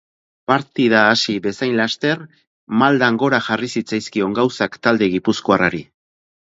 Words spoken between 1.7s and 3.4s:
laster maldan